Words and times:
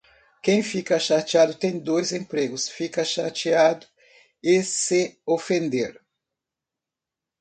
Quem 0.41 0.63
fica 0.63 0.97
chateado 0.97 1.53
tem 1.53 1.77
dois 1.77 2.11
empregos: 2.11 2.67
ficar 2.67 3.03
chateado 3.05 3.85
e 4.41 4.63
se 4.63 5.21
ofender. 5.27 6.01